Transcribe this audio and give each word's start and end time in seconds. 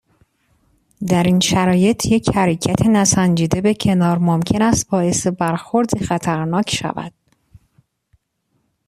در 1.07 1.23
این 1.23 1.39
شرایط 1.39 2.05
یک 2.05 2.29
حرکت 2.35 2.85
نسنجیده 2.85 3.61
به 3.61 3.73
کنار 3.73 4.17
ممکن 4.17 4.61
است 4.61 4.89
باعث 4.89 5.27
برخوردی 5.27 6.05
خطرناک 6.05 6.75
شود. 6.75 7.13